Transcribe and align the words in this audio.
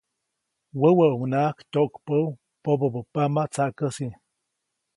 Wäwäʼunŋaʼajk 0.79 1.57
tyoʼkpäʼu 1.71 2.27
pobopama 2.63 3.43
tsaʼkäsi. 3.53 4.07